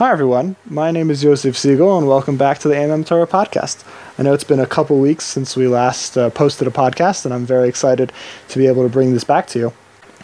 Hi, 0.00 0.12
everyone. 0.12 0.56
My 0.64 0.90
name 0.90 1.10
is 1.10 1.20
Joseph 1.20 1.58
Siegel, 1.58 1.98
and 1.98 2.08
welcome 2.08 2.38
back 2.38 2.58
to 2.60 2.68
the 2.68 2.74
Amem 2.74 3.04
Torah 3.04 3.26
podcast. 3.26 3.84
I 4.18 4.22
know 4.22 4.32
it's 4.32 4.44
been 4.44 4.58
a 4.58 4.66
couple 4.66 4.98
weeks 4.98 5.26
since 5.26 5.56
we 5.56 5.68
last 5.68 6.16
uh, 6.16 6.30
posted 6.30 6.66
a 6.66 6.70
podcast, 6.70 7.26
and 7.26 7.34
I'm 7.34 7.44
very 7.44 7.68
excited 7.68 8.10
to 8.48 8.58
be 8.58 8.66
able 8.66 8.82
to 8.82 8.88
bring 8.88 9.12
this 9.12 9.24
back 9.24 9.46
to 9.48 9.58
you. 9.58 9.72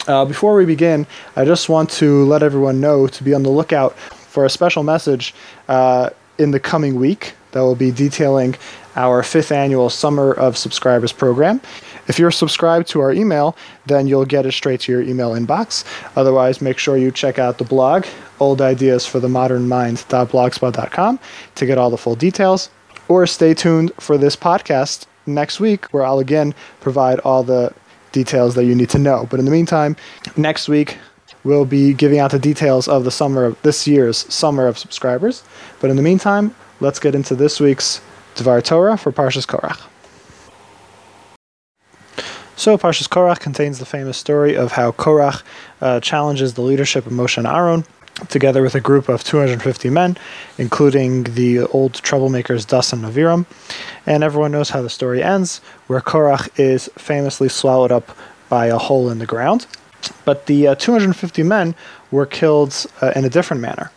Uh, 0.07 0.25
before 0.25 0.55
we 0.55 0.65
begin, 0.65 1.05
I 1.35 1.45
just 1.45 1.69
want 1.69 1.91
to 1.91 2.25
let 2.25 2.41
everyone 2.41 2.81
know 2.81 3.05
to 3.05 3.23
be 3.23 3.35
on 3.35 3.43
the 3.43 3.51
lookout 3.51 3.95
for 3.99 4.45
a 4.45 4.49
special 4.49 4.81
message 4.81 5.35
uh, 5.67 6.09
in 6.39 6.49
the 6.49 6.59
coming 6.59 6.95
week 6.95 7.35
that 7.51 7.59
will 7.59 7.75
be 7.75 7.91
detailing 7.91 8.55
our 8.95 9.21
fifth 9.21 9.51
annual 9.51 9.91
Summer 9.91 10.33
of 10.33 10.57
Subscribers 10.57 11.11
program. 11.11 11.61
If 12.07 12.17
you're 12.19 12.31
subscribed 12.31 12.87
to 12.89 13.01
our 13.01 13.11
email, 13.11 13.55
then 13.85 14.07
you'll 14.07 14.25
get 14.25 14.45
it 14.45 14.53
straight 14.53 14.81
to 14.81 14.91
your 14.91 15.01
email 15.01 15.31
inbox. 15.31 15.83
Otherwise, 16.15 16.61
make 16.61 16.77
sure 16.77 16.97
you 16.97 17.11
check 17.11 17.37
out 17.37 17.57
the 17.57 17.63
blog, 17.63 18.05
Old 18.39 18.61
Ideas 18.61 19.05
for 19.05 19.19
the 19.19 19.29
Modern 19.29 19.67
Mind.blogspot.com, 19.67 21.19
to 21.55 21.65
get 21.65 21.77
all 21.77 21.89
the 21.89 21.97
full 21.97 22.15
details. 22.15 22.69
Or 23.07 23.25
stay 23.27 23.53
tuned 23.53 23.91
for 23.99 24.17
this 24.17 24.35
podcast 24.35 25.05
next 25.25 25.59
week, 25.59 25.85
where 25.93 26.03
I'll 26.03 26.19
again 26.19 26.53
provide 26.79 27.19
all 27.19 27.43
the 27.43 27.73
details 28.11 28.55
that 28.55 28.65
you 28.65 28.75
need 28.75 28.89
to 28.91 28.99
know. 28.99 29.27
But 29.29 29.39
in 29.39 29.45
the 29.45 29.51
meantime, 29.51 29.95
next 30.35 30.67
week, 30.67 30.97
we'll 31.43 31.65
be 31.65 31.93
giving 31.93 32.19
out 32.19 32.31
the 32.31 32.39
details 32.39 32.87
of 32.87 33.03
the 33.03 33.11
summer 33.11 33.45
of 33.45 33.61
this 33.61 33.87
year's 33.87 34.31
summer 34.33 34.67
of 34.67 34.77
subscribers. 34.77 35.43
But 35.79 35.89
in 35.89 35.95
the 35.95 36.01
meantime, 36.01 36.55
let's 36.79 36.99
get 36.99 37.15
into 37.15 37.35
this 37.35 37.59
week's 37.59 38.01
Dvar 38.35 38.63
Torah 38.63 38.97
for 38.97 39.11
Parshas 39.11 39.45
Korach. 39.45 39.81
So, 42.57 42.75
Parshas 42.75 43.07
Korach 43.07 43.39
contains 43.39 43.77
the 43.77 43.85
famous 43.85 44.17
story 44.17 44.57
of 44.57 44.71
how 44.71 44.91
Korach 44.91 45.43
uh, 45.79 45.99
challenges 45.99 46.55
the 46.55 46.63
leadership 46.63 47.05
of 47.05 47.13
Moshe 47.13 47.37
and 47.37 47.45
Aaron, 47.45 47.85
together 48.29 48.63
with 48.63 48.73
a 48.73 48.81
group 48.81 49.09
of 49.09 49.23
250 49.23 49.91
men, 49.91 50.17
including 50.57 51.25
the 51.25 51.59
old 51.59 51.93
troublemakers 51.93 52.65
Das 52.65 52.91
and 52.91 53.03
Aviram. 53.03 53.45
And 54.07 54.23
everyone 54.23 54.51
knows 54.53 54.71
how 54.71 54.81
the 54.81 54.89
story 54.89 55.21
ends, 55.21 55.59
where 55.85 56.01
Korach 56.01 56.49
is 56.59 56.89
famously 56.97 57.47
swallowed 57.47 57.91
up 57.91 58.17
by 58.49 58.65
a 58.65 58.79
hole 58.79 59.07
in 59.11 59.19
the 59.19 59.27
ground. 59.27 59.67
But 60.25 60.47
the 60.47 60.69
uh, 60.69 60.75
250 60.75 61.43
men 61.43 61.75
were 62.09 62.25
killed 62.25 62.87
uh, 63.03 63.11
in 63.15 63.23
a 63.23 63.29
different 63.29 63.61
manner. 63.61 63.91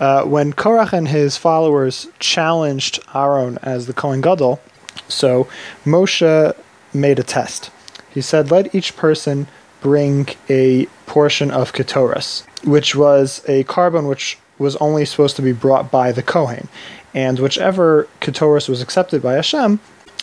Uh, 0.00 0.24
when 0.24 0.54
Korach 0.54 0.94
and 0.94 1.08
his 1.08 1.36
followers 1.36 2.08
challenged 2.20 3.00
Aaron 3.14 3.58
as 3.62 3.86
the 3.86 3.92
Kohen 3.92 4.22
Gadol, 4.22 4.62
so 5.08 5.46
Moshe 5.84 6.56
made 6.94 7.18
a 7.18 7.22
test. 7.22 7.70
He 8.12 8.20
said, 8.20 8.50
Let 8.50 8.74
each 8.74 8.96
person 8.96 9.46
bring 9.80 10.28
a 10.48 10.86
portion 11.06 11.50
of 11.50 11.72
Ketoras, 11.72 12.46
which 12.64 12.94
was 12.94 13.42
a 13.48 13.64
carbon 13.64 14.06
which 14.06 14.38
was 14.58 14.76
only 14.76 15.04
supposed 15.04 15.36
to 15.36 15.42
be 15.42 15.52
brought 15.52 15.90
by 15.90 16.12
the 16.12 16.22
Kohen. 16.22 16.68
And 17.14 17.38
whichever 17.38 18.08
Ketoras 18.20 18.68
was 18.68 18.80
accepted 18.80 19.22
by 19.22 19.34
Hashem, 19.34 19.80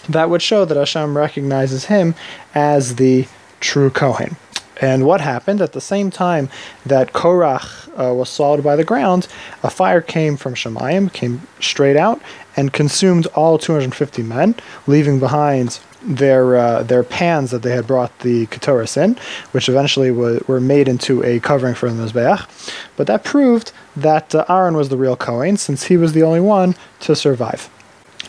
that 0.08 0.30
would 0.30 0.42
show 0.42 0.66
that 0.66 0.78
Hashem 0.78 1.18
recognizes 1.18 1.86
him 1.86 2.16
as 2.56 2.96
the 2.96 3.28
true 3.60 3.90
Kohen. 3.90 4.38
And 4.82 5.06
what 5.06 5.20
happened 5.20 5.62
at 5.62 5.74
the 5.74 5.82
same 5.82 6.10
time 6.10 6.50
that 6.86 7.12
Korach 7.12 7.90
uh, 8.00 8.14
was 8.14 8.30
swallowed 8.30 8.64
by 8.64 8.78
the 8.78 8.86
ground, 8.86 9.28
a 9.62 9.70
fire 9.70 10.02
came 10.02 10.38
from 10.38 10.56
Shemayim, 10.56 11.12
came 11.12 11.42
straight 11.60 11.98
out, 11.98 12.22
and 12.56 12.72
consumed 12.72 13.28
all 13.28 13.58
250 13.58 14.24
men, 14.24 14.56
leaving 14.88 15.20
behind 15.20 15.80
their 16.02 16.56
uh, 16.56 16.84
their 16.84 17.04
pans 17.04 17.52
that 17.52 17.62
they 17.62 17.72
had 17.72 17.86
brought 17.86 18.18
the 18.20 18.48
ketoras 18.48 18.96
in, 18.98 19.18
which 19.52 19.68
eventually 19.68 20.12
were, 20.12 20.40
were 20.48 20.62
made 20.62 20.88
into 20.88 21.24
a 21.24 21.40
covering 21.40 21.76
for 21.76 21.90
the 21.90 21.96
mizbeach. 21.96 22.48
But 22.96 23.08
that 23.08 23.24
proved 23.24 23.72
that 23.96 24.34
uh, 24.34 24.46
Aaron 24.48 24.78
was 24.78 24.90
the 24.90 24.98
real 24.98 25.16
Kohen, 25.16 25.58
since 25.58 25.84
he 25.84 25.98
was 25.98 26.14
the 26.14 26.24
only 26.24 26.40
one 26.40 26.76
to 27.02 27.16
survive. 27.16 27.70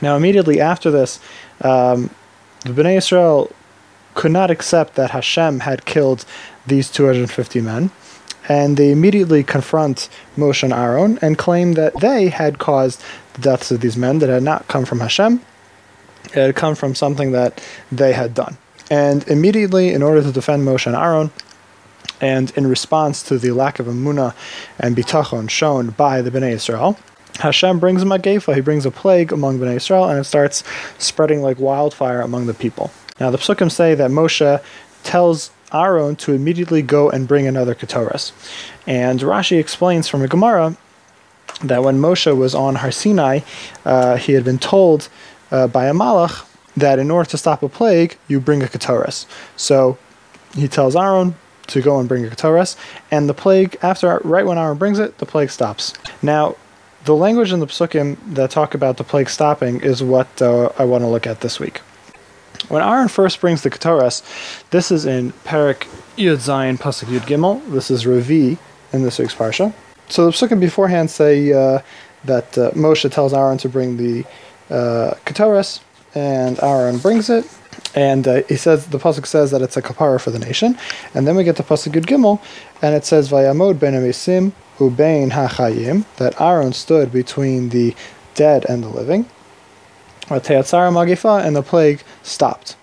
Now, 0.02 0.16
immediately 0.16 0.60
after 0.60 0.90
this, 0.90 1.20
um, 1.60 2.10
the 2.64 2.70
Bnei 2.72 2.96
Israel 2.96 3.50
could 4.14 4.32
not 4.32 4.50
accept 4.50 4.94
that 4.96 5.10
Hashem 5.10 5.60
had 5.60 5.84
killed 5.84 6.24
these 6.66 6.90
250 6.90 7.60
men, 7.60 7.90
and 8.48 8.76
they 8.76 8.90
immediately 8.90 9.44
confront 9.44 10.08
Moshe 10.36 10.62
and 10.62 10.72
Aaron 10.72 11.18
and 11.22 11.38
claim 11.38 11.74
that 11.74 11.98
they 12.00 12.28
had 12.28 12.58
caused 12.58 13.02
the 13.34 13.42
deaths 13.42 13.70
of 13.70 13.80
these 13.80 13.96
men 13.96 14.18
that 14.18 14.28
had 14.28 14.42
not 14.42 14.66
come 14.68 14.84
from 14.84 15.00
Hashem, 15.00 15.40
it 16.32 16.36
had 16.36 16.56
come 16.56 16.74
from 16.74 16.94
something 16.94 17.32
that 17.32 17.62
they 17.90 18.12
had 18.12 18.34
done. 18.34 18.56
And 18.90 19.26
immediately, 19.28 19.92
in 19.92 20.02
order 20.02 20.22
to 20.22 20.32
defend 20.32 20.66
Moshe 20.66 20.86
and 20.86 20.96
Aaron, 20.96 21.30
and 22.20 22.50
in 22.56 22.66
response 22.66 23.22
to 23.24 23.38
the 23.38 23.52
lack 23.52 23.78
of 23.78 23.86
emunah 23.86 24.34
and 24.78 24.96
bitachon 24.96 25.48
shown 25.48 25.90
by 25.90 26.22
the 26.22 26.30
Bnei 26.30 26.52
Israel, 26.52 26.98
Hashem 27.38 27.78
brings 27.78 28.02
a 28.02 28.04
magefa, 28.04 28.54
he 28.54 28.60
brings 28.60 28.84
a 28.84 28.90
plague 28.90 29.32
among 29.32 29.58
Bnei 29.58 29.76
Israel, 29.76 30.08
and 30.08 30.18
it 30.18 30.24
starts 30.24 30.62
spreading 30.98 31.40
like 31.40 31.58
wildfire 31.58 32.20
among 32.20 32.46
the 32.46 32.54
people. 32.54 32.90
Now, 33.18 33.30
the 33.30 33.38
psukim 33.38 33.70
say 33.70 33.94
that 33.94 34.10
Moshe 34.10 34.62
tells 35.02 35.50
Aaron 35.72 36.16
to 36.16 36.32
immediately 36.32 36.82
go 36.82 37.10
and 37.10 37.28
bring 37.28 37.46
another 37.46 37.74
ketoras. 37.74 38.32
And 38.86 39.20
Rashi 39.20 39.58
explains 39.58 40.08
from 40.08 40.22
a 40.22 40.28
Gemara 40.28 40.76
that 41.62 41.82
when 41.82 42.00
Moshe 42.00 42.34
was 42.36 42.54
on 42.54 42.76
Har 42.76 42.90
Sinai, 42.90 43.40
uh, 43.84 44.16
he 44.16 44.32
had 44.32 44.44
been 44.44 44.58
told 44.58 45.08
uh, 45.50 45.66
by 45.66 45.86
a 45.86 45.92
malach 45.92 46.46
that 46.76 46.98
in 46.98 47.10
order 47.10 47.28
to 47.30 47.38
stop 47.38 47.62
a 47.62 47.68
plague, 47.68 48.16
you 48.28 48.40
bring 48.40 48.62
a 48.62 48.66
ketoras. 48.66 49.26
So 49.56 49.98
he 50.54 50.68
tells 50.68 50.96
Aaron 50.96 51.34
to 51.68 51.80
go 51.80 51.98
and 51.98 52.08
bring 52.08 52.24
a 52.24 52.28
ketoras, 52.28 52.76
and 53.10 53.28
the 53.28 53.34
plague, 53.34 53.76
after 53.82 54.20
right 54.24 54.46
when 54.46 54.58
Aaron 54.58 54.78
brings 54.78 54.98
it, 54.98 55.18
the 55.18 55.26
plague 55.26 55.50
stops. 55.50 55.94
Now, 56.22 56.56
the 57.04 57.14
language 57.14 57.52
in 57.52 57.60
the 57.60 57.66
psukim 57.66 58.18
that 58.34 58.50
talk 58.50 58.74
about 58.74 58.96
the 58.96 59.04
plague 59.04 59.30
stopping 59.30 59.80
is 59.80 60.02
what 60.02 60.42
uh, 60.42 60.70
I 60.78 60.84
want 60.84 61.02
to 61.02 61.08
look 61.08 61.26
at 61.26 61.40
this 61.40 61.58
week. 61.58 61.78
When 62.68 62.82
Aaron 62.82 63.08
first 63.08 63.40
brings 63.40 63.62
the 63.62 63.70
ketoras, 63.70 64.22
this 64.70 64.90
is 64.90 65.06
in 65.06 65.32
Perik 65.44 65.86
Yud 66.16 66.36
Zayin 66.36 66.78
Pasuk 66.78 67.06
Yud 67.06 67.20
Gimel. 67.20 67.64
This 67.70 67.90
is 67.90 68.04
Revi 68.04 68.58
in 68.92 69.02
this 69.02 69.18
week's 69.18 69.34
parsha. 69.34 69.72
So 70.08 70.26
the 70.26 70.32
psukim 70.32 70.60
beforehand 70.60 71.10
say 71.10 71.52
uh, 71.52 71.80
that 72.24 72.58
uh, 72.58 72.72
Moshe 72.72 73.10
tells 73.10 73.32
Aaron 73.32 73.58
to 73.58 73.68
bring 73.68 73.96
the 73.96 74.24
uh, 74.70 75.14
and 76.14 76.62
Aaron 76.62 76.98
brings 76.98 77.30
it, 77.30 77.46
and 77.94 78.26
uh, 78.26 78.42
he 78.48 78.56
says 78.56 78.86
the 78.86 78.98
pasuk 78.98 79.26
says 79.26 79.50
that 79.50 79.62
it's 79.62 79.76
a 79.76 79.82
kapara 79.82 80.20
for 80.20 80.30
the 80.30 80.38
nation, 80.38 80.78
and 81.14 81.26
then 81.26 81.36
we 81.36 81.44
get 81.44 81.56
to 81.56 81.62
pasuk 81.62 81.92
Yud 81.92 82.06
Gimel, 82.06 82.40
and 82.82 82.94
it 82.94 83.04
says 83.04 83.30
Vayamod 83.30 83.78
ben 83.78 83.94
Amisim 83.94 84.52
ubein 84.78 85.30
hachayim 85.30 86.04
that 86.16 86.40
Aaron 86.40 86.72
stood 86.72 87.12
between 87.12 87.68
the 87.68 87.94
dead 88.34 88.64
and 88.68 88.82
the 88.82 88.88
living. 88.88 89.26
Teatzara 90.26 90.92
magifa, 90.92 91.44
and 91.44 91.56
the 91.56 91.62
plague 91.62 92.02
stopped. 92.22 92.76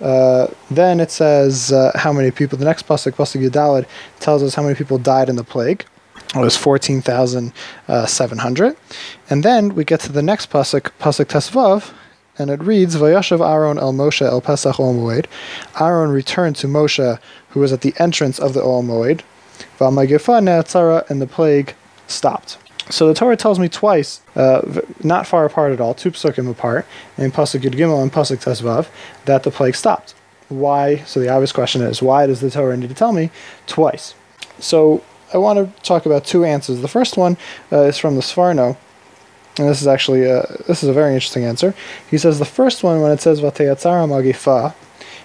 Uh, 0.00 0.48
then 0.70 1.00
it 1.00 1.10
says 1.10 1.72
uh, 1.72 1.92
how 1.94 2.12
many 2.12 2.30
people. 2.30 2.58
The 2.58 2.64
next 2.64 2.86
pasuk, 2.86 3.12
pasuk 3.12 3.42
Yud 3.42 3.50
Daled, 3.50 3.86
tells 4.20 4.42
us 4.42 4.54
how 4.54 4.62
many 4.62 4.74
people 4.74 4.98
died 4.98 5.28
in 5.28 5.36
the 5.36 5.44
plague. 5.44 5.84
It 6.34 6.38
was 6.38 6.56
14,700. 6.56 8.76
And 9.28 9.42
then 9.42 9.74
we 9.74 9.84
get 9.84 10.00
to 10.00 10.12
the 10.12 10.22
next 10.22 10.48
pasuk, 10.50 10.90
pasuk 10.98 11.26
Tesvav, 11.26 11.92
and 12.38 12.50
it 12.50 12.62
reads, 12.62 12.96
Vayashav 12.96 13.46
Aaron 13.46 13.78
el 13.78 13.92
Moshe 13.92 14.22
el 14.22 14.40
Pesach 14.40 14.76
Moed. 14.76 15.26
Aaron 15.78 16.10
returned 16.10 16.56
to 16.56 16.66
Moshe, 16.66 17.18
who 17.50 17.60
was 17.60 17.72
at 17.72 17.82
the 17.82 17.92
entrance 17.98 18.38
of 18.38 18.54
the 18.54 18.62
Ohel 18.62 18.82
Moed. 18.82 19.20
Ne'atzara, 19.78 21.08
and 21.10 21.20
the 21.20 21.26
plague 21.26 21.74
stopped. 22.06 22.56
So 22.90 23.06
the 23.06 23.14
Torah 23.14 23.36
tells 23.36 23.58
me 23.58 23.68
twice, 23.68 24.22
uh, 24.34 24.80
not 25.02 25.26
far 25.26 25.44
apart 25.44 25.72
at 25.72 25.80
all, 25.80 25.94
two 25.94 26.10
psukim 26.10 26.50
apart, 26.50 26.86
in 27.16 27.30
Pasuk 27.30 27.60
Yud 27.60 27.74
Gimel 27.74 28.02
and 28.02 28.12
Pasuk 28.12 28.42
Tesvav, 28.42 28.88
that 29.26 29.44
the 29.44 29.50
plague 29.50 29.76
stopped. 29.76 30.14
Why? 30.48 30.96
So 31.04 31.20
the 31.20 31.28
obvious 31.28 31.52
question 31.52 31.82
is, 31.82 32.02
why 32.02 32.26
does 32.26 32.40
the 32.40 32.50
Torah 32.50 32.76
need 32.76 32.88
to 32.88 32.94
tell 32.94 33.12
me 33.12 33.30
twice? 33.66 34.14
So 34.58 35.02
I 35.32 35.38
want 35.38 35.58
to 35.58 35.82
talk 35.82 36.06
about 36.06 36.24
two 36.24 36.44
answers. 36.44 36.80
The 36.80 36.88
first 36.88 37.16
one 37.16 37.36
uh, 37.72 37.82
is 37.82 37.98
from 37.98 38.16
the 38.16 38.22
Sforno, 38.22 38.76
and 39.58 39.68
this 39.68 39.80
is 39.80 39.86
actually 39.86 40.24
a, 40.24 40.42
this 40.66 40.82
is 40.82 40.88
a 40.88 40.92
very 40.92 41.14
interesting 41.14 41.44
answer. 41.44 41.74
He 42.10 42.18
says 42.18 42.38
the 42.38 42.44
first 42.44 42.82
one, 42.82 43.00
when 43.00 43.12
it 43.12 43.20
says 43.20 43.40
Vateyatzara 43.40 44.06
Magifa 44.08 44.74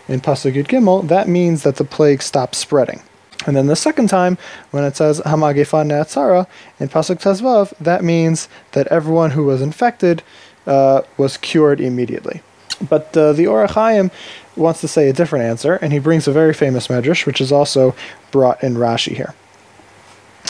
in 0.07 0.19
Pasuk 0.21 0.53
Yud 0.53 0.67
Gimel, 0.67 1.07
that 1.07 1.27
means 1.27 1.63
that 1.63 1.75
the 1.75 1.83
plague 1.83 2.21
stopped 2.21 2.55
spreading. 2.55 3.01
And 3.45 3.55
then 3.55 3.67
the 3.67 3.75
second 3.75 4.09
time, 4.09 4.37
when 4.71 4.83
it 4.83 4.97
says 4.97 5.21
Hamagefa 5.21 5.85
Neatzara 5.85 6.47
in 6.79 6.89
Pasuk 6.89 7.21
Tezvav, 7.21 7.73
that 7.77 8.03
means 8.03 8.49
that 8.71 8.87
everyone 8.87 9.31
who 9.31 9.45
was 9.45 9.61
infected 9.61 10.23
uh, 10.65 11.01
was 11.17 11.37
cured 11.37 11.79
immediately. 11.79 12.41
But 12.89 13.15
uh, 13.15 13.33
the 13.33 13.47
Or 13.47 13.65
HaChaim 13.65 14.11
wants 14.55 14.81
to 14.81 14.87
say 14.87 15.07
a 15.07 15.13
different 15.13 15.45
answer, 15.45 15.75
and 15.75 15.93
he 15.93 15.99
brings 15.99 16.27
a 16.27 16.31
very 16.31 16.53
famous 16.53 16.87
medrash, 16.87 17.25
which 17.25 17.39
is 17.39 17.51
also 17.51 17.95
brought 18.31 18.61
in 18.63 18.75
Rashi 18.75 19.15
here. 19.15 19.33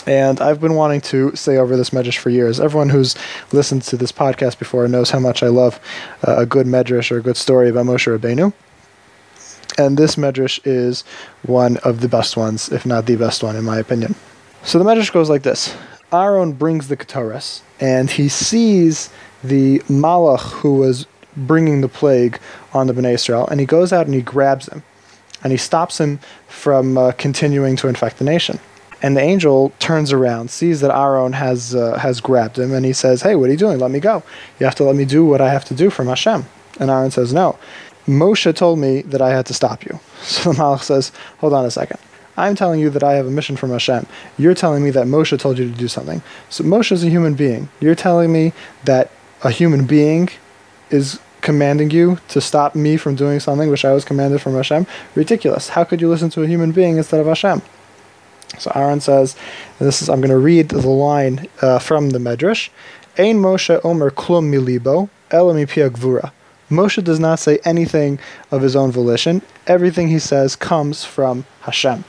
And 0.06 0.40
I've 0.40 0.62
been 0.62 0.76
wanting 0.76 1.02
to 1.02 1.36
say 1.36 1.58
over 1.58 1.76
this 1.76 1.90
medrash 1.90 2.18
for 2.18 2.30
years. 2.30 2.60
Everyone 2.60 2.90
who's 2.90 3.16
listened 3.52 3.82
to 3.84 3.98
this 3.98 4.12
podcast 4.12 4.58
before 4.60 4.88
knows 4.88 5.10
how 5.10 5.20
much 5.20 5.44
I 5.44 5.48
love 5.48 5.80
uh, 6.26 6.38
a 6.38 6.46
good 6.46 6.66
medrash 6.66 7.12
or 7.12 7.18
a 7.18 7.22
good 7.22 7.38
story 7.38 7.70
about 7.70 7.86
Moshe 7.86 8.18
Rabbeinu. 8.18 8.54
And 9.78 9.98
this 9.98 10.16
medrash 10.16 10.60
is 10.66 11.04
one 11.44 11.78
of 11.78 12.02
the 12.02 12.08
best 12.08 12.38
ones, 12.38 12.72
if 12.72 12.86
not 12.86 13.06
the 13.06 13.16
best 13.16 13.44
one, 13.44 13.56
in 13.56 13.64
my 13.64 13.78
opinion. 13.78 14.16
So 14.64 14.80
the 14.80 14.86
medrash 14.86 15.12
goes 15.12 15.30
like 15.30 15.44
this. 15.44 15.76
Aaron 16.12 16.54
brings 16.54 16.88
the 16.88 16.96
Ketores, 16.96 17.62
and 17.80 18.10
he 18.10 18.30
sees 18.30 19.10
the 19.44 19.80
Malach 19.90 20.52
who 20.52 20.76
was 20.76 21.06
bringing 21.36 21.82
the 21.82 21.90
plague 21.90 22.40
on 22.74 22.88
the 22.88 22.94
Bnei 22.94 23.14
Israel, 23.14 23.48
and 23.48 23.60
he 23.60 23.66
goes 23.66 23.92
out 23.92 24.06
and 24.06 24.16
he 24.16 24.22
grabs 24.22 24.68
him, 24.68 24.84
and 25.44 25.52
he 25.52 25.58
stops 25.58 26.00
him 26.00 26.20
from 26.48 26.98
uh, 26.98 27.12
continuing 27.12 27.76
to 27.76 27.88
infect 27.88 28.18
the 28.18 28.24
nation. 28.24 28.60
And 29.02 29.16
the 29.16 29.22
angel 29.22 29.72
turns 29.80 30.12
around, 30.12 30.50
sees 30.50 30.82
that 30.82 30.92
Aaron 30.92 31.34
has 31.34 31.76
uh, 31.76 32.00
has 32.00 32.20
grabbed 32.20 32.58
him, 32.58 32.74
and 32.74 32.86
he 32.86 32.94
says, 32.94 33.22
"Hey, 33.22 33.36
what 33.36 33.50
are 33.50 33.52
you 33.52 33.58
doing? 33.58 33.80
Let 33.80 33.92
me 33.92 34.00
go. 34.00 34.24
You 34.60 34.66
have 34.66 34.76
to 34.76 34.84
let 34.84 34.96
me 34.96 35.06
do 35.06 35.26
what 35.26 35.42
I 35.42 35.52
have 35.52 35.66
to 35.66 35.76
do 35.76 35.90
from 35.90 36.08
Hashem." 36.08 36.46
And 36.80 36.90
Aaron 36.90 37.12
says, 37.12 37.32
"No, 37.34 37.58
Moshe 38.08 38.56
told 38.56 38.80
me 38.80 39.02
that 39.04 39.22
I 39.22 39.30
had 39.30 39.46
to 39.48 39.54
stop 39.54 39.86
you." 39.86 40.00
So 40.24 40.52
the 40.52 40.58
Malach 40.58 40.82
says, 40.82 41.12
"Hold 41.40 41.54
on 41.54 41.66
a 41.66 41.72
second. 41.72 42.00
I'm 42.38 42.56
telling 42.56 42.80
you 42.80 42.90
that 42.92 43.04
I 43.04 43.14
have 43.14 43.26
a 43.26 43.32
mission 43.32 43.56
from 43.56 43.72
Hashem. 43.72 44.06
You're 44.38 44.54
telling 44.54 44.84
me 44.84 44.92
that 44.92 45.08
Moshe 45.08 45.38
told 45.40 45.58
you 45.58 45.70
to 45.70 45.78
do 45.78 45.88
something. 45.88 46.22
So 46.50 46.64
Moshe 46.64 46.92
is 46.92 47.04
a 47.04 47.10
human 47.10 47.34
being. 47.34 47.70
You're 47.80 47.96
telling 47.96 48.32
me 48.32 48.54
that 48.86 49.12
a 49.44 49.50
human 49.50 49.86
being 49.86 50.30
is 50.92 51.20
commanding 51.42 51.92
you 51.92 52.20
to 52.30 52.42
stop 52.42 52.76
me 52.76 52.98
from 52.98 53.16
doing 53.16 53.40
something 53.40 53.70
which 53.70 53.86
I 53.86 53.94
was 53.94 54.06
commanded 54.06 54.42
from 54.42 54.54
Hashem? 54.54 54.86
Ridiculous. 55.16 55.70
How 55.70 55.84
could 55.84 56.02
you 56.02 56.10
listen 56.10 56.30
to 56.32 56.44
a 56.44 56.48
human 56.48 56.72
being 56.72 56.98
instead 56.98 57.20
of 57.20 57.28
Hashem?" 57.28 57.62
So 58.60 58.72
Aaron 58.76 59.02
says, 59.02 59.36
this 59.80 60.02
is 60.02 60.10
I'm 60.10 60.20
going 60.20 60.30
to 60.30 60.38
read 60.38 60.70
the 60.70 60.88
line 60.88 61.48
uh, 61.62 61.80
from 61.80 62.12
the 62.12 62.20
Medrash. 62.20 62.70
Ein 63.18 63.38
Moshe 63.40 63.80
Omer 63.84 64.12
Klum 64.12 64.52
Milibo 64.52 65.10
Elami 65.30 65.66
Gvura. 65.68 66.32
Moshe 66.70 67.04
does 67.04 67.20
not 67.20 67.40
say 67.40 67.60
anything 67.64 68.20
of 68.52 68.62
his 68.62 68.76
own 68.76 68.92
volition. 68.92 69.42
Everything 69.68 70.10
he 70.10 70.20
says 70.20 70.56
comes 70.56 71.06
from 71.06 71.46
Hashem. 71.62 72.04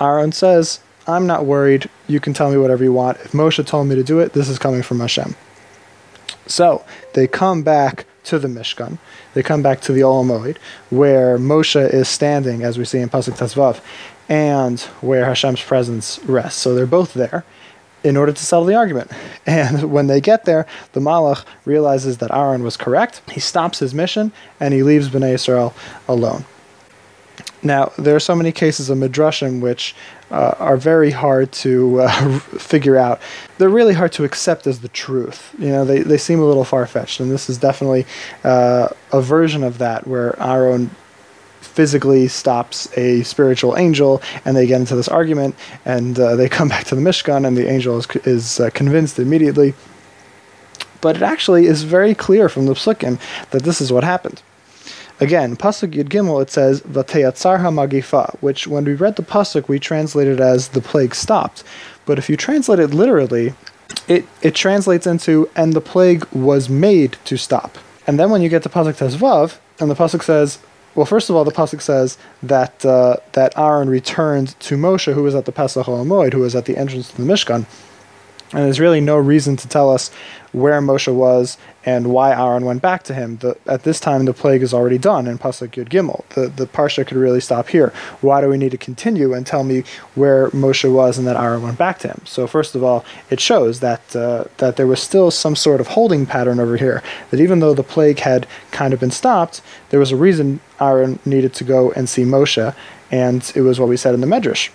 Aaron 0.00 0.32
says, 0.32 0.80
I'm 1.06 1.26
not 1.26 1.46
worried. 1.46 1.88
You 2.06 2.20
can 2.20 2.34
tell 2.34 2.50
me 2.50 2.58
whatever 2.58 2.84
you 2.84 2.92
want. 2.92 3.18
If 3.20 3.32
Moshe 3.32 3.64
told 3.66 3.88
me 3.88 3.94
to 3.94 4.02
do 4.02 4.20
it, 4.20 4.32
this 4.32 4.48
is 4.48 4.58
coming 4.58 4.82
from 4.82 5.00
Hashem. 5.00 5.34
So 6.46 6.84
they 7.14 7.26
come 7.26 7.62
back 7.62 8.06
to 8.24 8.38
the 8.38 8.48
Mishkan. 8.48 8.98
They 9.34 9.42
come 9.42 9.62
back 9.62 9.80
to 9.82 9.92
the 9.92 10.00
Olamoid, 10.00 10.56
where 10.90 11.38
Moshe 11.38 11.92
is 11.92 12.08
standing, 12.08 12.62
as 12.62 12.78
we 12.78 12.84
see 12.84 12.98
in 12.98 13.08
Pasuk 13.08 13.38
Tazvav, 13.38 13.80
and 14.28 14.80
where 15.00 15.26
Hashem's 15.26 15.62
presence 15.62 16.18
rests. 16.24 16.60
So 16.60 16.74
they're 16.74 16.86
both 16.86 17.14
there 17.14 17.44
in 18.02 18.16
order 18.16 18.32
to 18.32 18.44
settle 18.44 18.64
the 18.64 18.74
argument. 18.74 19.10
And 19.46 19.92
when 19.92 20.06
they 20.06 20.22
get 20.22 20.46
there, 20.46 20.66
the 20.92 21.00
Malach 21.00 21.44
realizes 21.66 22.16
that 22.18 22.30
Aaron 22.32 22.62
was 22.62 22.78
correct. 22.78 23.20
He 23.30 23.40
stops 23.40 23.80
his 23.80 23.92
mission 23.92 24.32
and 24.58 24.72
he 24.72 24.82
leaves 24.82 25.10
Bnei 25.10 25.34
Israel 25.34 25.74
alone. 26.08 26.46
Now, 27.62 27.92
there 27.98 28.16
are 28.16 28.20
so 28.20 28.34
many 28.34 28.52
cases 28.52 28.88
of 28.88 28.96
midrashim 28.96 29.60
which 29.60 29.94
uh, 30.30 30.54
are 30.58 30.78
very 30.78 31.10
hard 31.10 31.52
to 31.52 32.00
uh, 32.00 32.38
figure 32.38 32.96
out. 32.96 33.20
They're 33.58 33.68
really 33.68 33.94
hard 33.94 34.12
to 34.12 34.24
accept 34.24 34.66
as 34.66 34.80
the 34.80 34.88
truth. 34.88 35.54
You 35.58 35.68
know, 35.68 35.84
they, 35.84 36.00
they 36.00 36.18
seem 36.18 36.40
a 36.40 36.44
little 36.44 36.64
far 36.64 36.86
fetched, 36.86 37.20
and 37.20 37.30
this 37.30 37.50
is 37.50 37.58
definitely 37.58 38.06
uh, 38.44 38.88
a 39.12 39.20
version 39.20 39.62
of 39.62 39.78
that 39.78 40.06
where 40.06 40.40
Aaron 40.42 40.90
physically 41.64 42.28
stops 42.28 42.96
a 42.96 43.22
spiritual 43.22 43.76
angel, 43.76 44.22
and 44.44 44.56
they 44.56 44.66
get 44.66 44.80
into 44.80 44.96
this 44.96 45.08
argument, 45.08 45.54
and 45.84 46.18
uh, 46.18 46.36
they 46.36 46.48
come 46.48 46.68
back 46.74 46.84
to 46.84 46.94
the 46.94 47.00
Mishkan, 47.00 47.46
and 47.46 47.56
the 47.56 47.68
angel 47.68 47.98
is, 47.98 48.06
is 48.24 48.60
uh, 48.60 48.70
convinced 48.70 49.18
immediately. 49.18 49.74
But 51.00 51.16
it 51.16 51.22
actually 51.22 51.66
is 51.66 51.82
very 51.82 52.14
clear 52.14 52.48
from 52.48 52.66
the 52.66 52.74
psukim 52.74 53.20
that 53.50 53.62
this 53.62 53.80
is 53.80 53.92
what 53.92 54.04
happened. 54.04 54.40
Again, 55.20 55.56
pasuk 55.56 55.92
Yud 55.92 56.08
Gimel 56.08 56.42
it 56.42 56.50
says 56.50 56.80
"Vateyatzarha 56.80 57.70
magifa," 57.72 58.36
which 58.40 58.66
when 58.66 58.84
we 58.84 58.94
read 58.94 59.16
the 59.16 59.22
pasuk 59.22 59.68
we 59.68 59.78
translated 59.78 60.40
as 60.40 60.68
"the 60.68 60.80
plague 60.80 61.14
stopped," 61.14 61.62
but 62.04 62.18
if 62.18 62.28
you 62.28 62.36
translate 62.36 62.80
it 62.80 62.92
literally, 62.92 63.54
it 64.08 64.26
it 64.42 64.56
translates 64.56 65.06
into 65.06 65.48
"and 65.54 65.72
the 65.72 65.80
plague 65.80 66.26
was 66.32 66.68
made 66.68 67.16
to 67.26 67.36
stop." 67.36 67.78
And 68.08 68.18
then 68.18 68.30
when 68.30 68.42
you 68.42 68.48
get 68.48 68.64
to 68.64 68.68
pasuk 68.68 68.96
Tezvav, 68.96 69.58
and 69.78 69.88
the 69.88 69.94
pasuk 69.94 70.22
says 70.24 70.58
well, 70.94 71.06
first 71.06 71.30
of 71.30 71.36
all, 71.36 71.44
the 71.44 71.52
pasuk 71.52 71.80
says 71.80 72.18
that 72.42 72.84
uh, 72.84 73.16
that 73.32 73.56
Aaron 73.58 73.88
returned 73.88 74.58
to 74.60 74.76
Moshe, 74.76 75.12
who 75.12 75.22
was 75.22 75.34
at 75.34 75.44
the 75.44 75.52
Pesach 75.52 75.86
Moed, 75.86 76.32
who 76.32 76.40
was 76.40 76.54
at 76.54 76.66
the 76.66 76.76
entrance 76.76 77.10
to 77.10 77.22
the 77.22 77.32
Mishkan, 77.32 77.66
and 78.54 78.64
there's 78.64 78.80
really 78.80 79.00
no 79.00 79.16
reason 79.16 79.56
to 79.56 79.68
tell 79.68 79.90
us 79.90 80.10
where 80.52 80.80
Moshe 80.80 81.12
was 81.12 81.58
and 81.84 82.12
why 82.12 82.32
Aaron 82.32 82.64
went 82.64 82.80
back 82.80 83.02
to 83.04 83.14
him. 83.14 83.38
The, 83.38 83.58
at 83.66 83.82
this 83.82 83.98
time, 83.98 84.24
the 84.24 84.32
plague 84.32 84.62
is 84.62 84.72
already 84.72 84.98
done 84.98 85.26
in 85.26 85.36
Pasuk 85.36 85.70
Yud 85.70 85.88
Gimel. 85.88 86.26
The, 86.30 86.46
the 86.46 86.66
Parsha 86.66 87.04
could 87.04 87.16
really 87.16 87.40
stop 87.40 87.68
here. 87.68 87.92
Why 88.20 88.40
do 88.40 88.48
we 88.48 88.56
need 88.56 88.70
to 88.70 88.78
continue 88.78 89.34
and 89.34 89.44
tell 89.44 89.64
me 89.64 89.82
where 90.14 90.50
Moshe 90.50 90.90
was 90.90 91.18
and 91.18 91.26
that 91.26 91.36
Aaron 91.36 91.62
went 91.62 91.76
back 91.76 91.98
to 92.00 92.08
him? 92.08 92.22
So 92.24 92.46
first 92.46 92.76
of 92.76 92.84
all, 92.84 93.04
it 93.30 93.40
shows 93.40 93.80
that, 93.80 94.14
uh, 94.14 94.44
that 94.58 94.76
there 94.76 94.86
was 94.86 95.02
still 95.02 95.32
some 95.32 95.56
sort 95.56 95.80
of 95.80 95.88
holding 95.88 96.24
pattern 96.24 96.60
over 96.60 96.76
here, 96.76 97.02
that 97.30 97.40
even 97.40 97.58
though 97.58 97.74
the 97.74 97.82
plague 97.82 98.20
had 98.20 98.46
kind 98.70 98.94
of 98.94 99.00
been 99.00 99.10
stopped, 99.10 99.60
there 99.90 100.00
was 100.00 100.12
a 100.12 100.16
reason 100.16 100.60
Aaron 100.80 101.18
needed 101.24 101.52
to 101.54 101.64
go 101.64 101.90
and 101.92 102.08
see 102.08 102.22
Moshe, 102.22 102.74
and 103.10 103.52
it 103.54 103.62
was 103.62 103.80
what 103.80 103.88
we 103.88 103.96
said 103.96 104.14
in 104.14 104.20
the 104.20 104.26
Medrash, 104.26 104.70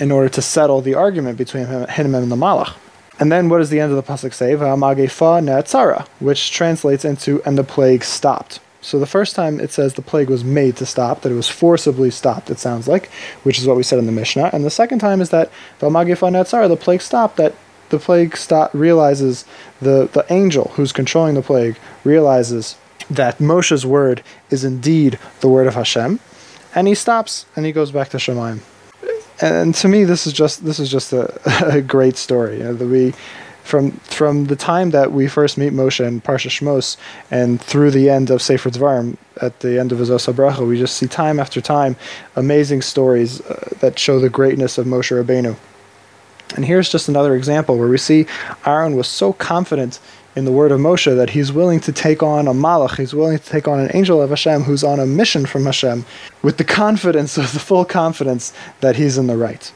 in 0.00 0.10
order 0.10 0.28
to 0.28 0.42
settle 0.42 0.80
the 0.80 0.94
argument 0.94 1.38
between 1.38 1.66
him, 1.66 1.86
him 1.88 2.14
and 2.14 2.30
the 2.30 2.36
Malach. 2.36 2.74
And 3.18 3.32
then 3.32 3.48
what 3.48 3.58
does 3.58 3.70
the 3.70 3.80
end 3.80 3.92
of 3.92 3.96
the 3.96 4.12
pasuk 4.12 4.34
say? 4.34 4.52
V'amagefa 4.54 5.42
ne'atzara, 5.42 6.06
which 6.20 6.50
translates 6.50 7.04
into 7.04 7.42
"and 7.44 7.56
the 7.56 7.64
plague 7.64 8.04
stopped." 8.04 8.60
So 8.82 8.98
the 8.98 9.06
first 9.06 9.34
time 9.34 9.58
it 9.58 9.72
says 9.72 9.94
the 9.94 10.02
plague 10.02 10.28
was 10.28 10.44
made 10.44 10.76
to 10.76 10.86
stop, 10.86 11.22
that 11.22 11.32
it 11.32 11.34
was 11.34 11.48
forcibly 11.48 12.10
stopped. 12.10 12.50
It 12.50 12.58
sounds 12.58 12.86
like, 12.86 13.10
which 13.42 13.58
is 13.58 13.66
what 13.66 13.76
we 13.76 13.82
said 13.82 13.98
in 13.98 14.06
the 14.06 14.12
Mishnah. 14.12 14.50
And 14.52 14.64
the 14.64 14.70
second 14.70 14.98
time 14.98 15.20
is 15.20 15.30
that 15.30 15.50
v'amagefa 15.80 16.30
ne'atzara, 16.30 16.68
the 16.68 16.76
plague 16.76 17.00
stopped. 17.00 17.36
That 17.38 17.54
the 17.88 17.98
plague 17.98 18.36
stop 18.36 18.70
realizes 18.74 19.44
the 19.80 20.08
the 20.12 20.26
angel 20.28 20.72
who's 20.74 20.92
controlling 20.92 21.34
the 21.34 21.42
plague 21.42 21.78
realizes 22.04 22.76
that 23.08 23.40
Moshe's 23.40 23.86
word 23.86 24.22
is 24.50 24.62
indeed 24.62 25.18
the 25.40 25.48
word 25.48 25.66
of 25.66 25.74
Hashem, 25.74 26.20
and 26.74 26.86
he 26.86 26.94
stops 26.94 27.46
and 27.56 27.64
he 27.64 27.72
goes 27.72 27.92
back 27.92 28.10
to 28.10 28.18
Shemaim 28.18 28.60
and 29.40 29.74
to 29.76 29.88
me, 29.88 30.04
this 30.04 30.26
is 30.26 30.32
just 30.32 30.64
this 30.64 30.78
is 30.78 30.90
just 30.90 31.12
a, 31.12 31.32
a 31.76 31.80
great 31.80 32.16
story. 32.16 32.58
You 32.58 32.64
know, 32.64 32.74
that 32.74 32.86
we 32.86 33.14
from 33.62 33.90
from 33.92 34.46
the 34.46 34.56
time 34.56 34.90
that 34.90 35.12
we 35.12 35.26
first 35.26 35.58
meet 35.58 35.72
Moshe 35.72 36.04
and 36.04 36.22
Parsha 36.22 36.48
Shmos 36.48 36.96
and 37.30 37.60
through 37.60 37.90
the 37.90 38.08
end 38.08 38.30
of 38.30 38.40
Sefer 38.40 38.70
Dvarim, 38.70 39.16
at 39.42 39.60
the 39.60 39.78
end 39.78 39.92
of 39.92 39.98
his 39.98 40.10
Osa 40.10 40.32
we 40.64 40.78
just 40.78 40.96
see 40.96 41.06
time 41.06 41.40
after 41.40 41.60
time 41.60 41.96
amazing 42.36 42.82
stories 42.82 43.40
uh, 43.42 43.68
that 43.80 43.98
show 43.98 44.20
the 44.20 44.30
greatness 44.30 44.78
of 44.78 44.86
Moshe 44.86 45.10
Rabbeinu. 45.10 45.56
And 46.54 46.64
here's 46.64 46.88
just 46.88 47.08
another 47.08 47.34
example 47.34 47.76
where 47.76 47.88
we 47.88 47.98
see 47.98 48.26
Aaron 48.64 48.94
was 48.94 49.08
so 49.08 49.32
confident 49.32 49.98
in 50.36 50.44
the 50.44 50.52
word 50.52 50.70
of 50.70 50.78
Moshe 50.78 51.16
that 51.16 51.30
he's 51.30 51.50
willing 51.50 51.80
to 51.80 51.92
take 51.92 52.22
on 52.22 52.46
a 52.46 52.52
malach, 52.52 52.98
he's 52.98 53.14
willing 53.14 53.38
to 53.38 53.44
take 53.44 53.66
on 53.66 53.80
an 53.80 53.90
angel 53.94 54.20
of 54.20 54.28
Hashem 54.28 54.62
who's 54.62 54.84
on 54.84 55.00
a 55.00 55.06
mission 55.06 55.46
from 55.46 55.64
Hashem 55.64 56.04
with 56.42 56.58
the 56.58 56.64
confidence 56.64 57.38
of 57.38 57.52
the 57.54 57.58
full 57.58 57.86
confidence 57.86 58.52
that 58.80 58.96
he's 58.96 59.16
in 59.16 59.26
the 59.26 59.36
right. 59.36 59.72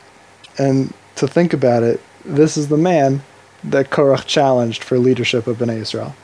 And 0.58 0.92
to 1.16 1.26
think 1.26 1.54
about 1.54 1.82
it, 1.82 2.00
this 2.26 2.58
is 2.58 2.68
the 2.68 2.76
man 2.76 3.22
that 3.64 3.90
Korach 3.90 4.26
challenged 4.26 4.84
for 4.84 4.98
leadership 4.98 5.46
of 5.46 5.56
Bnei 5.56 5.78
Israel. 5.78 6.14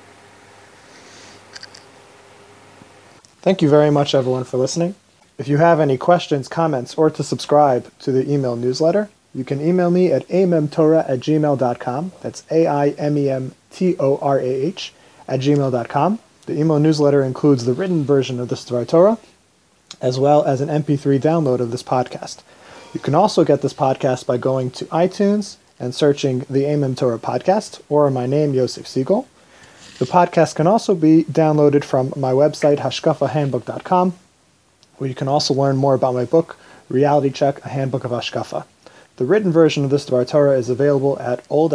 Thank 3.40 3.62
you 3.62 3.70
very 3.70 3.90
much, 3.90 4.14
everyone, 4.14 4.44
for 4.44 4.58
listening. 4.58 4.94
If 5.38 5.48
you 5.48 5.58
have 5.58 5.80
any 5.80 5.96
questions, 5.96 6.48
comments, 6.48 6.94
or 6.96 7.10
to 7.10 7.22
subscribe 7.22 7.90
to 8.00 8.12
the 8.12 8.30
email 8.30 8.56
newsletter, 8.56 9.08
you 9.34 9.44
can 9.44 9.60
email 9.60 9.90
me 9.90 10.10
at 10.10 10.26
amemtorah 10.28 11.08
at 11.08 11.20
gmail.com. 11.20 12.12
That's 12.22 12.42
A 12.50 12.66
I 12.66 12.88
M 12.90 13.18
E 13.18 13.30
M 13.30 13.54
T 13.76 13.94
O 13.98 14.16
R 14.18 14.38
A 14.38 14.42
H, 14.42 14.94
at 15.28 15.40
gmail.com. 15.40 16.18
The 16.46 16.58
email 16.58 16.78
newsletter 16.78 17.22
includes 17.22 17.64
the 17.66 17.74
written 17.74 18.04
version 18.04 18.40
of 18.40 18.48
the 18.48 18.54
Dvar 18.54 18.88
Torah, 18.88 19.18
as 20.00 20.18
well 20.18 20.44
as 20.44 20.62
an 20.62 20.68
MP3 20.68 21.20
download 21.20 21.60
of 21.60 21.70
this 21.72 21.82
podcast. 21.82 22.42
You 22.94 23.00
can 23.00 23.14
also 23.14 23.44
get 23.44 23.60
this 23.60 23.74
podcast 23.74 24.24
by 24.26 24.38
going 24.38 24.70
to 24.70 24.86
iTunes 24.86 25.56
and 25.78 25.94
searching 25.94 26.40
the 26.48 26.62
Amem 26.62 26.96
Torah 26.96 27.18
podcast 27.18 27.82
or 27.90 28.10
my 28.10 28.24
name, 28.24 28.54
Yosef 28.54 28.86
Siegel. 28.86 29.28
The 29.98 30.06
podcast 30.06 30.54
can 30.54 30.66
also 30.66 30.94
be 30.94 31.24
downloaded 31.24 31.84
from 31.84 32.14
my 32.16 32.32
website, 32.32 32.78
hashkafahandbook.com, 32.78 34.14
where 34.96 35.08
you 35.08 35.14
can 35.14 35.28
also 35.28 35.52
learn 35.52 35.76
more 35.76 35.94
about 35.94 36.14
my 36.14 36.24
book, 36.24 36.56
Reality 36.88 37.30
Check, 37.30 37.62
a 37.64 37.68
Handbook 37.68 38.04
of 38.04 38.10
Hashkafa. 38.10 38.64
The 39.16 39.24
written 39.24 39.52
version 39.52 39.84
of 39.84 39.90
this 39.90 40.08
Dvar 40.08 40.26
Torah 40.26 40.56
is 40.56 40.70
available 40.70 41.18
at 41.18 41.44
Old 41.50 41.72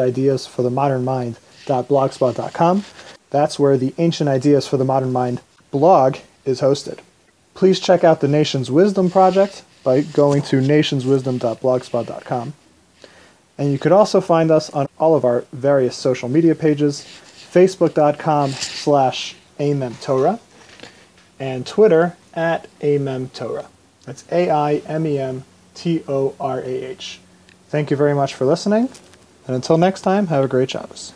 Mind.blogspot.com. 1.71 2.85
That's 3.29 3.57
where 3.57 3.77
the 3.77 3.93
Ancient 3.97 4.29
Ideas 4.29 4.67
for 4.67 4.77
the 4.77 4.85
Modern 4.85 5.11
Mind 5.11 5.41
blog 5.71 6.17
is 6.45 6.61
hosted. 6.61 6.99
Please 7.53 7.79
check 7.79 8.03
out 8.03 8.21
the 8.21 8.27
Nation's 8.27 8.69
Wisdom 8.69 9.09
Project 9.09 9.63
by 9.83 10.01
going 10.01 10.41
to 10.43 10.57
nationswisdom.blogspot.com. 10.57 12.53
And 13.57 13.71
you 13.71 13.79
could 13.79 13.91
also 13.91 14.21
find 14.21 14.51
us 14.51 14.69
on 14.71 14.87
all 14.97 15.15
of 15.15 15.23
our 15.23 15.45
various 15.53 15.95
social 15.95 16.29
media 16.29 16.55
pages, 16.55 17.01
facebook.com 17.01 18.51
slash 18.51 19.35
amemtorah, 19.59 20.39
and 21.39 21.65
Twitter 21.65 22.15
at 22.33 22.67
amemtorah. 22.79 23.67
That's 24.05 24.25
A-I-M-E-M 24.31 25.43
T-O-R-A-H. 25.75 27.19
Thank 27.69 27.91
you 27.91 27.97
very 27.97 28.13
much 28.13 28.33
for 28.35 28.45
listening, 28.45 28.89
And 29.47 29.55
until 29.55 29.77
next 29.77 30.01
time, 30.01 30.27
have 30.27 30.43
a 30.43 30.47
great 30.47 30.71
Shabbos. 30.71 31.13